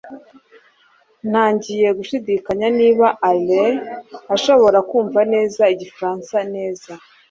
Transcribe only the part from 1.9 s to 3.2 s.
gushidikanya niba